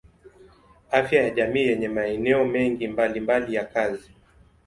Afya 0.91 1.23
ya 1.23 1.29
jamii 1.29 1.67
yenye 1.67 1.87
maeneo 1.87 2.45
mengi 2.45 2.87
mbalimbali 2.87 3.53
ya 3.53 3.65
kazi. 3.65 4.11